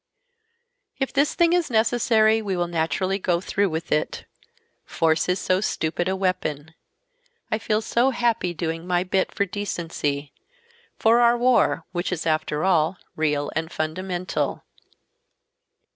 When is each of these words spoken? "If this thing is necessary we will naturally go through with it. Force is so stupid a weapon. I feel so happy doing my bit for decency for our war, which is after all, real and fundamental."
"If 0.97 1.13
this 1.13 1.35
thing 1.35 1.53
is 1.53 1.69
necessary 1.69 2.41
we 2.41 2.57
will 2.57 2.65
naturally 2.65 3.19
go 3.19 3.39
through 3.39 3.69
with 3.69 3.91
it. 3.91 4.25
Force 4.83 5.29
is 5.29 5.37
so 5.37 5.61
stupid 5.61 6.07
a 6.09 6.15
weapon. 6.15 6.73
I 7.51 7.59
feel 7.59 7.83
so 7.83 8.09
happy 8.09 8.51
doing 8.51 8.87
my 8.87 9.03
bit 9.03 9.31
for 9.31 9.45
decency 9.45 10.33
for 10.97 11.19
our 11.19 11.37
war, 11.37 11.85
which 11.91 12.11
is 12.11 12.25
after 12.25 12.63
all, 12.63 12.97
real 13.15 13.51
and 13.55 13.71
fundamental." 13.71 14.63